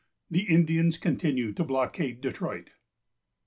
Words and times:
THE 0.31 0.51
INDIANS 0.51 0.97
CONTINUE 0.97 1.53
TO 1.53 1.63
BLOCKADE 1.63 2.21
DETROIT. 2.21 2.71